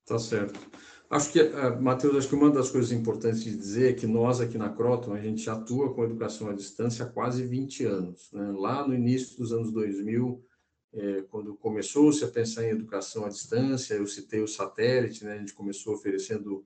Tá 0.08 0.18
certo. 0.18 0.60
Acho 1.08 1.32
que, 1.32 1.42
uh, 1.42 1.82
Matheus, 1.82 2.16
acho 2.16 2.30
que 2.30 2.36
uma 2.36 2.50
das 2.50 2.72
coisas 2.72 2.92
importantes 2.92 3.44
de 3.44 3.56
dizer 3.56 3.92
é 3.92 3.94
que 3.94 4.08
nós 4.08 4.42
aqui 4.42 4.58
na 4.58 4.70
Croton, 4.70 5.14
a 5.14 5.20
gente 5.20 5.48
atua 5.50 5.94
com 5.94 6.04
educação 6.04 6.50
à 6.50 6.54
distância 6.54 7.06
há 7.06 7.08
quase 7.08 7.46
20 7.46 7.86
anos. 7.86 8.30
Né? 8.32 8.52
Lá 8.56 8.88
no 8.88 8.94
início 8.94 9.38
dos 9.38 9.52
anos 9.52 9.72
2000, 9.72 10.44
é, 10.94 11.22
quando 11.30 11.56
começou-se 11.56 12.24
a 12.24 12.28
pensar 12.28 12.66
em 12.66 12.72
educação 12.72 13.26
à 13.26 13.30
distância, 13.30 13.94
eu 13.94 14.08
citei 14.08 14.42
o 14.42 14.48
satélite, 14.48 15.24
né? 15.24 15.34
a 15.34 15.38
gente 15.38 15.54
começou 15.54 15.94
oferecendo 15.94 16.66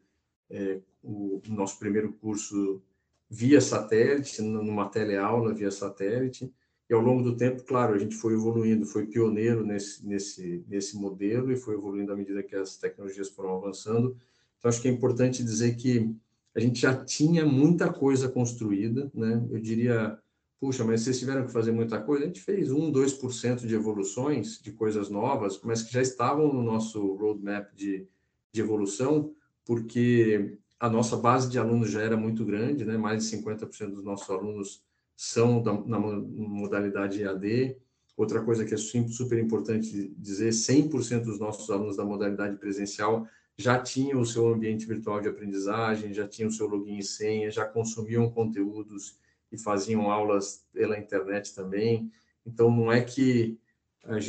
é, 0.50 0.80
o 1.04 1.42
nosso 1.48 1.78
primeiro 1.78 2.14
curso 2.14 2.82
via 3.30 3.60
satélite, 3.60 4.42
numa 4.42 4.88
teleaula 4.88 5.54
via 5.54 5.72
satélite, 5.72 6.54
e 6.90 6.94
ao 6.94 7.02
longo 7.02 7.24
do 7.24 7.36
tempo, 7.36 7.64
claro, 7.64 7.96
a 7.96 7.98
gente 7.98 8.16
foi 8.16 8.34
evoluindo, 8.34 8.86
foi 8.86 9.08
pioneiro 9.08 9.66
nesse, 9.66 10.06
nesse, 10.06 10.64
nesse 10.68 10.98
modelo 10.98 11.52
e 11.52 11.56
foi 11.56 11.76
evoluindo 11.76 12.12
à 12.12 12.16
medida 12.16 12.44
que 12.44 12.56
as 12.56 12.78
tecnologias 12.78 13.30
foram 13.30 13.56
avançando. 13.56 14.16
Então, 14.58 14.70
acho 14.70 14.82
que 14.82 14.88
é 14.88 14.92
importante 14.92 15.44
dizer 15.44 15.76
que 15.76 16.14
a 16.56 16.60
gente 16.60 16.80
já 16.80 16.94
tinha 16.94 17.46
muita 17.46 17.92
coisa 17.92 18.30
construída, 18.30 19.10
né? 19.14 19.44
Eu 19.50 19.60
diria, 19.60 20.20
puxa, 20.64 20.86
mas 20.86 21.02
vocês 21.02 21.20
tiveram 21.20 21.46
que 21.46 21.52
fazer 21.52 21.74
muita 21.74 22.00
coisa? 22.00 22.24
A 22.24 22.28
gente 22.28 22.40
fez 22.40 22.72
1, 22.72 22.90
2% 22.90 23.68
de 23.68 23.76
evoluções, 23.76 24.62
de 24.62 24.72
coisas 24.72 25.10
novas, 25.10 25.60
mas 25.62 25.84
que 25.84 25.92
já 25.92 26.02
estavam 26.02 26.54
no 26.54 26.64
nosso 26.64 27.16
roadmap 27.16 27.70
de, 27.76 28.08
de 28.50 28.62
evolução, 28.62 29.36
porque 29.66 30.58
a 30.80 30.90
nossa 30.90 31.18
base 31.18 31.50
de 31.50 31.60
alunos 31.60 31.92
já 31.92 32.02
era 32.02 32.16
muito 32.16 32.46
grande, 32.46 32.86
né? 32.86 32.96
Mais 32.96 33.26
de 33.26 33.38
50% 33.38 33.90
dos 33.90 34.06
nossos 34.06 34.30
alunos 34.30 34.82
são 35.18 35.62
da, 35.62 35.74
na 35.74 36.00
modalidade 36.00 37.22
EAD. 37.22 37.76
Outra 38.16 38.42
coisa 38.42 38.64
que 38.64 38.74
é 38.74 38.78
super 38.78 39.38
importante 39.38 40.14
dizer, 40.18 40.52
100% 40.52 41.26
dos 41.26 41.40
nossos 41.40 41.70
alunos 41.70 41.98
da 41.98 42.06
modalidade 42.06 42.56
presencial 42.56 43.28
já 43.58 43.78
tinham 43.78 44.22
o 44.22 44.26
seu 44.26 44.48
ambiente 44.48 44.86
virtual 44.86 45.20
de 45.20 45.28
aprendizagem, 45.28 46.14
já 46.14 46.26
tinham 46.26 46.48
o 46.48 46.54
seu 46.54 46.68
login 46.68 47.00
e 47.00 47.04
senha, 47.04 47.52
já 47.52 47.66
consumiam 47.66 48.30
conteúdos 48.30 49.22
e 49.54 49.58
faziam 49.58 50.12
aulas 50.12 50.66
pela 50.74 50.98
internet 50.98 51.54
também. 51.54 52.12
Então, 52.46 52.70
não 52.70 52.92
é 52.92 53.02
que 53.02 53.58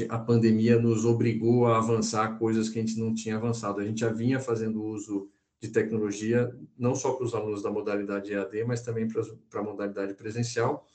a 0.08 0.18
pandemia 0.18 0.78
nos 0.78 1.04
obrigou 1.04 1.66
a 1.66 1.78
avançar 1.78 2.38
coisas 2.38 2.68
que 2.68 2.78
a 2.78 2.82
gente 2.82 2.98
não 2.98 3.12
tinha 3.12 3.36
avançado. 3.36 3.80
A 3.80 3.84
gente 3.84 4.00
já 4.00 4.12
vinha 4.12 4.38
fazendo 4.38 4.84
uso 4.84 5.28
de 5.60 5.70
tecnologia, 5.70 6.54
não 6.78 6.94
só 6.94 7.12
para 7.12 7.24
os 7.24 7.34
alunos 7.34 7.62
da 7.62 7.70
modalidade 7.70 8.32
EAD, 8.32 8.64
mas 8.64 8.82
também 8.82 9.08
para, 9.08 9.22
para 9.50 9.60
a 9.60 9.64
modalidade 9.64 10.14
presencial, 10.14 10.86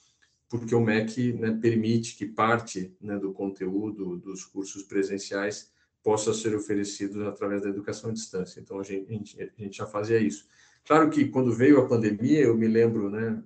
porque 0.47 0.73
o 0.73 0.79
MEC 0.79 1.33
né, 1.33 1.57
permite 1.59 2.15
que 2.15 2.25
parte 2.25 2.95
né, 3.01 3.17
do 3.17 3.33
conteúdo 3.33 4.17
dos 4.17 4.45
cursos 4.45 4.83
presenciais 4.83 5.71
possa 6.03 6.33
ser 6.33 6.55
oferecido 6.55 7.27
através 7.27 7.63
da 7.63 7.69
educação 7.69 8.09
à 8.09 8.13
distância. 8.13 8.59
Então, 8.59 8.79
a 8.79 8.83
gente, 8.83 9.41
a 9.41 9.61
gente, 9.61 9.77
já 9.77 9.85
fazia 9.85 10.19
isso. 10.19 10.47
Claro 10.85 11.09
que 11.09 11.25
quando 11.27 11.51
veio 11.51 11.79
a 11.79 11.87
pandemia, 11.87 12.41
eu 12.41 12.55
me 12.55 12.67
lembro, 12.67 13.09
né, 13.09 13.43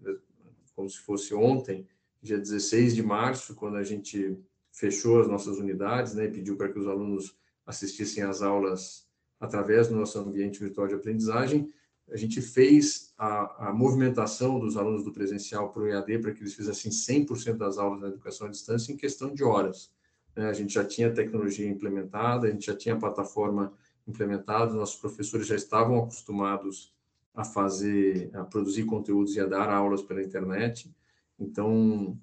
como 0.75 0.89
se 0.89 0.99
fosse 0.99 1.33
ontem, 1.33 1.87
dia 2.21 2.37
16 2.37 2.95
de 2.95 3.03
março, 3.03 3.55
quando 3.55 3.77
a 3.77 3.83
gente 3.83 4.37
fechou 4.71 5.21
as 5.21 5.27
nossas 5.27 5.57
unidades, 5.57 6.13
né, 6.13 6.25
e 6.25 6.31
pediu 6.31 6.55
para 6.55 6.71
que 6.71 6.79
os 6.79 6.87
alunos 6.87 7.37
assistissem 7.65 8.23
às 8.23 8.41
aulas 8.41 9.07
através 9.39 9.87
do 9.87 9.95
nosso 9.95 10.17
ambiente 10.19 10.59
virtual 10.59 10.87
de 10.87 10.95
aprendizagem, 10.95 11.71
a 12.11 12.17
gente 12.17 12.41
fez 12.41 13.13
a, 13.17 13.69
a 13.69 13.73
movimentação 13.73 14.59
dos 14.59 14.77
alunos 14.77 15.03
do 15.03 15.11
presencial 15.11 15.71
para 15.71 15.83
o 15.83 15.87
EAD 15.87 16.19
para 16.19 16.31
que 16.31 16.41
eles 16.41 16.53
fizessem 16.53 16.91
100% 16.91 17.55
das 17.55 17.77
aulas 17.77 18.01
na 18.01 18.07
educação 18.07 18.47
à 18.47 18.49
distância 18.49 18.91
em 18.91 18.97
questão 18.97 19.33
de 19.33 19.43
horas. 19.43 19.91
Né? 20.35 20.49
A 20.49 20.53
gente 20.53 20.73
já 20.73 20.83
tinha 20.83 21.13
tecnologia 21.13 21.67
implementada, 21.67 22.47
a 22.47 22.51
gente 22.51 22.65
já 22.65 22.75
tinha 22.75 22.95
a 22.95 22.99
plataforma 22.99 23.73
implementada, 24.07 24.73
nossos 24.73 24.99
professores 24.99 25.47
já 25.47 25.55
estavam 25.55 25.97
acostumados 25.99 26.93
a 27.33 27.43
fazer, 27.43 28.29
a 28.33 28.43
produzir 28.43 28.85
conteúdos 28.85 29.35
e 29.35 29.39
a 29.39 29.45
dar 29.45 29.69
aulas 29.69 30.03
pela 30.03 30.21
internet. 30.21 30.93
Então, 31.39 32.17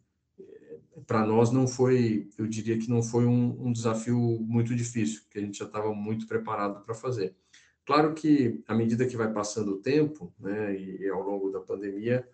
para 1.07 1.27
nós 1.27 1.51
não 1.51 1.67
foi, 1.67 2.29
eu 2.39 2.47
diria 2.47 2.79
que 2.79 2.89
não 2.89 3.03
foi 3.03 3.27
um, 3.27 3.67
um 3.67 3.73
desafio 3.73 4.17
muito 4.41 4.75
difícil, 4.75 5.23
que 5.31 5.39
a 5.39 5.43
gente 5.43 5.59
já 5.59 5.65
estava 5.65 5.93
muito 5.93 6.27
preparado 6.27 6.85
para 6.85 6.95
fazer. 6.95 7.35
Claro 7.85 8.15
que 8.15 8.63
à 8.69 8.75
medida 8.75 9.07
que 9.07 9.17
vai 9.17 9.33
passando 9.33 9.73
o 9.73 9.79
tempo, 9.79 10.33
né, 10.39 10.77
e, 10.77 11.03
e 11.03 11.09
ao 11.09 11.23
longo 11.23 11.51
da 11.51 11.61
pandemia, 11.61 12.29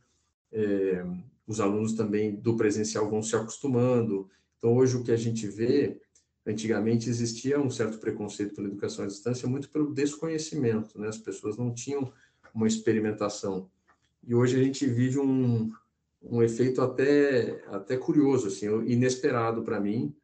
é, 0.52 1.04
os 1.46 1.60
alunos 1.60 1.94
também 1.94 2.34
do 2.34 2.56
presencial 2.56 3.08
vão 3.08 3.22
se 3.22 3.34
acostumando. 3.34 4.28
Então 4.58 4.74
hoje 4.76 4.96
o 4.96 5.02
que 5.02 5.12
a 5.12 5.16
gente 5.16 5.46
vê, 5.46 6.00
antigamente 6.44 7.08
existia 7.08 7.58
um 7.60 7.70
certo 7.70 7.98
preconceito 7.98 8.54
pela 8.54 8.68
educação 8.68 9.04
à 9.04 9.08
distância, 9.08 9.48
muito 9.48 9.70
pelo 9.70 9.94
desconhecimento, 9.94 10.98
né? 11.00 11.08
As 11.08 11.18
pessoas 11.18 11.56
não 11.56 11.72
tinham 11.72 12.12
uma 12.56 12.66
experimentação. 12.66 13.70
E 14.26 14.34
hoje 14.34 14.58
a 14.58 14.64
gente 14.64 14.86
vive 14.86 15.18
um, 15.18 15.70
um 16.22 16.42
efeito 16.42 16.80
até, 16.80 17.62
até 17.68 17.96
curioso, 17.96 18.48
assim, 18.48 18.66
inesperado 18.86 19.62
para 19.62 19.78
mim, 19.78 20.16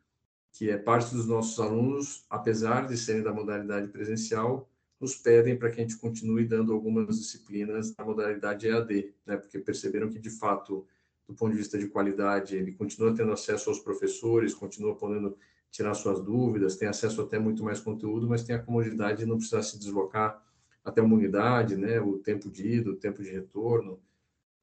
que 0.50 0.70
é 0.70 0.78
parte 0.78 1.14
dos 1.14 1.26
nossos 1.26 1.60
alunos, 1.60 2.24
apesar 2.28 2.86
de 2.86 2.96
serem 2.96 3.22
da 3.22 3.32
modalidade 3.32 3.88
presencial, 3.88 4.68
nos 4.98 5.14
pedem 5.14 5.58
para 5.58 5.70
que 5.70 5.80
a 5.80 5.82
gente 5.84 5.98
continue 5.98 6.44
dando 6.44 6.72
algumas 6.72 7.18
disciplinas 7.18 7.94
na 7.96 8.04
modalidade 8.04 8.66
EAD, 8.66 9.14
né? 9.26 9.36
Porque 9.36 9.58
perceberam 9.58 10.08
que, 10.08 10.18
de 10.18 10.30
fato, 10.30 10.86
do 11.26 11.34
ponto 11.34 11.52
de 11.52 11.58
vista 11.58 11.78
de 11.78 11.88
qualidade, 11.88 12.56
ele 12.56 12.72
continua 12.72 13.14
tendo 13.14 13.32
acesso 13.32 13.68
aos 13.68 13.80
professores, 13.80 14.54
continua 14.54 14.94
podendo 14.94 15.36
tirar 15.70 15.94
suas 15.94 16.20
dúvidas, 16.20 16.76
tem 16.76 16.86
acesso 16.86 17.20
até 17.22 17.38
muito 17.38 17.64
mais 17.64 17.80
conteúdo, 17.80 18.28
mas 18.28 18.44
tem 18.44 18.54
a 18.54 18.62
comodidade 18.62 19.20
de 19.20 19.26
não 19.26 19.36
precisar 19.36 19.62
se 19.62 19.78
deslocar 19.78 20.42
até 20.84 21.00
uma 21.00 21.14
unidade, 21.14 21.76
né? 21.76 22.00
O 22.00 22.18
tempo 22.18 22.50
de 22.50 22.66
ida, 22.66 22.90
o 22.90 22.96
tempo 22.96 23.22
de 23.22 23.30
retorno. 23.30 24.00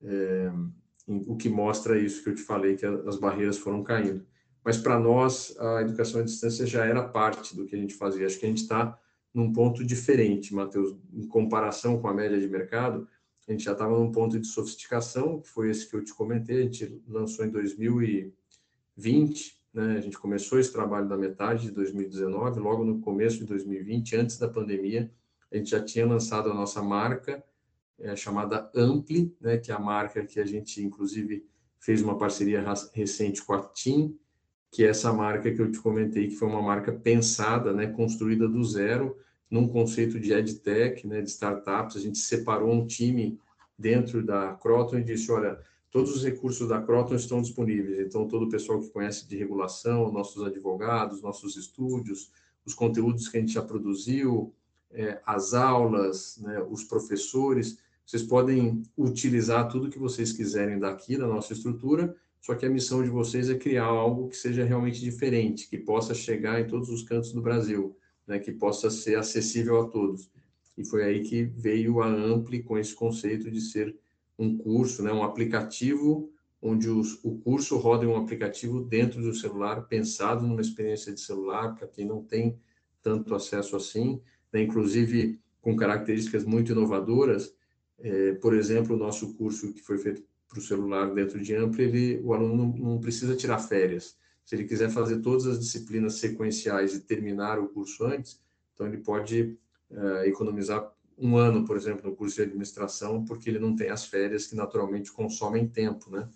É, 0.01 0.51
o 1.07 1.35
que 1.35 1.49
mostra 1.49 1.99
isso 1.99 2.23
que 2.23 2.29
eu 2.29 2.35
te 2.35 2.41
falei, 2.41 2.75
que 2.75 2.85
as 2.85 3.17
barreiras 3.17 3.57
foram 3.57 3.83
caindo. 3.83 4.25
Mas 4.63 4.77
para 4.77 4.99
nós, 4.99 5.55
a 5.57 5.81
educação 5.81 6.21
à 6.21 6.23
distância 6.23 6.67
já 6.67 6.85
era 6.85 7.03
parte 7.03 7.55
do 7.55 7.65
que 7.65 7.75
a 7.75 7.79
gente 7.79 7.95
fazia. 7.95 8.27
Acho 8.27 8.39
que 8.39 8.45
a 8.45 8.49
gente 8.49 8.61
está 8.61 8.97
num 9.33 9.51
ponto 9.51 9.83
diferente, 9.83 10.53
Matheus, 10.53 10.95
em 11.13 11.27
comparação 11.27 11.99
com 11.99 12.07
a 12.07 12.13
média 12.13 12.39
de 12.39 12.47
mercado, 12.47 13.07
a 13.47 13.51
gente 13.51 13.63
já 13.63 13.71
estava 13.71 13.97
num 13.97 14.11
ponto 14.11 14.39
de 14.39 14.47
sofisticação, 14.47 15.41
que 15.41 15.49
foi 15.49 15.71
esse 15.71 15.89
que 15.89 15.95
eu 15.95 16.03
te 16.03 16.13
comentei, 16.13 16.59
a 16.59 16.63
gente 16.63 17.01
lançou 17.07 17.43
em 17.45 17.49
2020, 17.49 19.59
né? 19.73 19.97
a 19.97 20.01
gente 20.01 20.19
começou 20.19 20.59
esse 20.59 20.71
trabalho 20.71 21.09
da 21.09 21.17
metade 21.17 21.63
de 21.63 21.71
2019, 21.71 22.59
logo 22.59 22.85
no 22.85 22.99
começo 22.99 23.39
de 23.39 23.45
2020, 23.45 24.15
antes 24.15 24.37
da 24.37 24.47
pandemia, 24.47 25.11
a 25.51 25.57
gente 25.57 25.69
já 25.71 25.83
tinha 25.83 26.05
lançado 26.05 26.49
a 26.49 26.53
nossa 26.53 26.81
marca, 26.81 27.43
é, 27.99 28.15
chamada 28.15 28.71
Ampli, 28.75 29.35
né, 29.41 29.57
que 29.57 29.71
é 29.71 29.75
a 29.75 29.79
marca 29.79 30.25
que 30.25 30.39
a 30.39 30.45
gente, 30.45 30.83
inclusive, 30.83 31.45
fez 31.79 32.01
uma 32.01 32.17
parceria 32.17 32.63
recente 32.93 33.43
com 33.43 33.53
a 33.53 33.61
TIM, 33.61 34.17
que 34.71 34.83
é 34.83 34.89
essa 34.89 35.11
marca 35.11 35.51
que 35.51 35.61
eu 35.61 35.71
te 35.71 35.79
comentei, 35.79 36.27
que 36.27 36.35
foi 36.35 36.47
uma 36.47 36.61
marca 36.61 36.91
pensada, 36.91 37.73
né, 37.73 37.87
construída 37.87 38.47
do 38.47 38.63
zero, 38.63 39.17
num 39.49 39.67
conceito 39.67 40.19
de 40.19 40.31
edtech, 40.31 41.07
né, 41.07 41.21
de 41.21 41.29
startups. 41.29 41.97
A 41.97 41.99
gente 41.99 42.19
separou 42.19 42.71
um 42.71 42.85
time 42.85 43.39
dentro 43.77 44.23
da 44.23 44.53
Croton 44.53 44.99
e 44.99 45.03
disse, 45.03 45.31
olha, 45.31 45.59
todos 45.89 46.15
os 46.15 46.23
recursos 46.23 46.67
da 46.67 46.81
Croton 46.81 47.15
estão 47.15 47.41
disponíveis. 47.41 47.99
Então, 47.99 48.27
todo 48.27 48.45
o 48.45 48.49
pessoal 48.49 48.79
que 48.79 48.89
conhece 48.89 49.27
de 49.27 49.35
regulação, 49.37 50.11
nossos 50.11 50.43
advogados, 50.43 51.21
nossos 51.21 51.55
estúdios, 51.55 52.31
os 52.65 52.75
conteúdos 52.75 53.27
que 53.27 53.37
a 53.37 53.39
gente 53.39 53.53
já 53.53 53.63
produziu, 53.63 54.53
é, 54.91 55.21
as 55.25 55.53
aulas, 55.53 56.37
né, 56.41 56.61
os 56.69 56.83
professores, 56.83 57.77
vocês 58.05 58.23
podem 58.23 58.81
utilizar 58.97 59.67
tudo 59.67 59.89
que 59.89 59.99
vocês 59.99 60.31
quiserem 60.31 60.79
daqui 60.79 61.17
da 61.17 61.27
nossa 61.27 61.53
estrutura, 61.53 62.15
só 62.41 62.55
que 62.55 62.65
a 62.65 62.69
missão 62.69 63.03
de 63.03 63.09
vocês 63.09 63.49
é 63.49 63.55
criar 63.55 63.85
algo 63.85 64.29
que 64.29 64.37
seja 64.37 64.63
realmente 64.63 64.99
diferente, 64.99 65.67
que 65.67 65.77
possa 65.77 66.13
chegar 66.13 66.59
em 66.59 66.67
todos 66.67 66.89
os 66.89 67.03
cantos 67.03 67.31
do 67.31 67.41
Brasil, 67.41 67.95
né, 68.25 68.39
que 68.39 68.51
possa 68.51 68.89
ser 68.89 69.15
acessível 69.15 69.81
a 69.81 69.87
todos. 69.87 70.29
E 70.77 70.85
foi 70.85 71.03
aí 71.03 71.21
que 71.21 71.43
veio 71.43 72.01
a 72.01 72.07
Ampli 72.07 72.63
com 72.63 72.77
esse 72.77 72.95
conceito 72.95 73.51
de 73.51 73.59
ser 73.59 73.95
um 74.37 74.57
curso, 74.57 75.03
né, 75.03 75.11
um 75.11 75.23
aplicativo 75.23 76.31
onde 76.61 76.89
os, 76.89 77.23
o 77.23 77.37
curso 77.37 77.77
roda 77.77 78.05
em 78.05 78.07
um 78.07 78.17
aplicativo 78.17 78.81
dentro 78.81 79.21
do 79.21 79.33
celular, 79.33 79.87
pensado 79.87 80.45
numa 80.45 80.61
experiência 80.61 81.13
de 81.13 81.21
celular 81.21 81.75
para 81.75 81.87
quem 81.87 82.05
não 82.05 82.23
tem 82.23 82.59
tanto 83.01 83.33
acesso 83.33 83.75
assim, 83.75 84.21
né, 84.51 84.61
inclusive 84.61 85.39
com 85.61 85.75
características 85.75 86.43
muito 86.43 86.71
inovadoras. 86.71 87.53
É, 87.99 88.33
por 88.33 88.55
exemplo, 88.55 88.95
o 88.95 88.99
nosso 88.99 89.33
curso 89.33 89.73
que 89.73 89.81
foi 89.81 89.97
feito 89.97 90.23
para 90.47 90.59
o 90.59 90.61
celular 90.61 91.13
dentro 91.13 91.39
de 91.41 91.55
Ampli, 91.55 91.83
ele, 91.83 92.21
o 92.23 92.33
aluno 92.33 92.55
não, 92.55 92.91
não, 92.93 92.99
precisa 92.99 93.35
tirar 93.35 93.59
férias. 93.59 94.17
Se 94.43 94.55
ele 94.55 94.63
quiser 94.63 94.89
fazer 94.89 95.19
todas 95.19 95.45
as 95.45 95.59
disciplinas 95.59 96.15
sequenciais 96.15 96.95
e 96.95 97.01
terminar 97.01 97.59
o 97.59 97.67
curso 97.67 98.03
antes, 98.05 98.41
então 98.73 98.87
ele 98.87 98.97
pode 98.97 99.57
é, 99.91 100.27
economizar 100.27 100.91
um 101.17 101.35
ano, 101.35 101.65
por 101.65 101.75
exemplo, 101.75 102.09
no 102.09 102.15
curso 102.15 102.37
de 102.37 102.43
administração, 102.43 103.23
porque 103.25 103.49
ele 103.49 103.59
não 103.59 103.75
tem 103.75 103.89
as 103.89 104.05
férias 104.05 104.47
que 104.47 104.55
naturalmente 104.55 105.11
consomem 105.11 105.67
tempo, 105.67 106.09
né? 106.09 106.27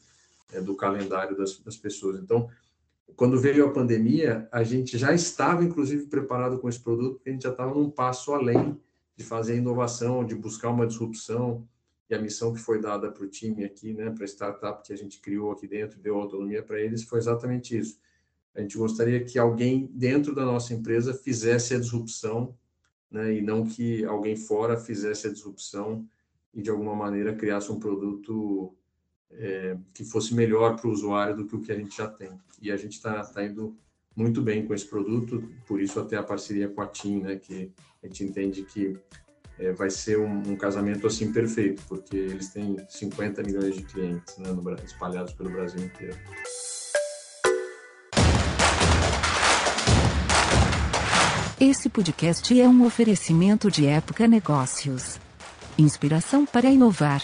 É, 0.51 0.61
do 0.61 0.75
calendário 0.75 1.35
das, 1.35 1.57
das 1.59 1.77
pessoas. 1.77 2.19
Então, 2.19 2.47
quando 3.15 3.39
veio 3.39 3.65
a 3.65 3.71
pandemia, 3.71 4.47
a 4.51 4.63
gente 4.63 4.97
já 4.97 5.13
estava, 5.13 5.63
inclusive, 5.63 6.07
preparado 6.07 6.59
com 6.59 6.69
esse 6.69 6.79
produto, 6.79 7.15
porque 7.15 7.29
a 7.29 7.33
gente 7.33 7.43
já 7.43 7.51
estava 7.51 7.73
num 7.73 7.89
passo 7.89 8.33
além 8.33 8.79
de 9.15 9.23
fazer 9.23 9.57
inovação, 9.57 10.25
de 10.25 10.35
buscar 10.35 10.69
uma 10.69 10.87
disrupção, 10.87 11.67
e 12.09 12.15
a 12.15 12.19
missão 12.21 12.53
que 12.53 12.59
foi 12.59 12.81
dada 12.81 13.11
para 13.11 13.23
o 13.23 13.27
time 13.27 13.63
aqui, 13.63 13.93
né, 13.93 14.09
para 14.09 14.23
a 14.23 14.27
startup 14.27 14.85
que 14.85 14.93
a 14.93 14.97
gente 14.97 15.19
criou 15.19 15.51
aqui 15.51 15.67
dentro, 15.67 15.99
deu 15.99 16.17
autonomia 16.17 16.61
para 16.61 16.79
eles, 16.79 17.03
foi 17.03 17.19
exatamente 17.19 17.77
isso. 17.77 17.99
A 18.53 18.61
gente 18.61 18.77
gostaria 18.77 19.23
que 19.23 19.39
alguém 19.39 19.89
dentro 19.93 20.35
da 20.35 20.45
nossa 20.45 20.73
empresa 20.73 21.13
fizesse 21.13 21.73
a 21.73 21.79
disrupção, 21.79 22.55
né, 23.09 23.33
e 23.33 23.41
não 23.41 23.65
que 23.65 24.03
alguém 24.05 24.35
fora 24.35 24.77
fizesse 24.77 25.27
a 25.27 25.31
disrupção 25.31 26.07
e, 26.53 26.61
de 26.61 26.69
alguma 26.69 26.95
maneira, 26.95 27.35
criasse 27.35 27.71
um 27.71 27.79
produto 27.79 28.75
é, 29.37 29.77
que 29.93 30.03
fosse 30.03 30.33
melhor 30.33 30.75
para 30.75 30.87
o 30.87 30.91
usuário 30.91 31.35
do 31.35 31.45
que 31.45 31.55
o 31.55 31.61
que 31.61 31.71
a 31.71 31.75
gente 31.75 31.95
já 31.95 32.07
tem. 32.07 32.31
E 32.61 32.71
a 32.71 32.77
gente 32.77 32.93
está 32.93 33.23
tá 33.23 33.43
indo 33.43 33.75
muito 34.15 34.41
bem 34.41 34.65
com 34.65 34.73
esse 34.73 34.85
produto, 34.85 35.43
por 35.67 35.81
isso 35.81 35.99
até 35.99 36.17
a 36.17 36.23
parceria 36.23 36.69
com 36.69 36.81
a 36.81 36.87
TIM, 36.87 37.21
né, 37.21 37.35
que 37.35 37.71
a 38.03 38.07
gente 38.07 38.23
entende 38.23 38.63
que 38.63 38.95
é, 39.57 39.71
vai 39.71 39.89
ser 39.89 40.19
um, 40.19 40.51
um, 40.51 40.55
casamento 40.55 41.07
assim 41.07 41.31
perfeito, 41.31 41.81
porque 41.87 42.15
eles 42.15 42.49
têm 42.49 42.77
50 42.89 43.43
milhões 43.43 43.75
de 43.75 43.83
clientes 43.83 44.37
né, 44.37 44.51
no, 44.51 44.73
espalhados 44.83 45.33
pelo 45.33 45.49
Brasil 45.49 45.83
inteiro. 45.83 46.17
Esse 51.59 51.89
podcast 51.89 52.59
é 52.59 52.67
um 52.67 52.85
oferecimento 52.85 53.71
de 53.71 53.85
Época 53.85 54.27
Negócios. 54.27 55.19
Inspiração 55.77 56.45
para 56.45 56.69
inovar. 56.69 57.23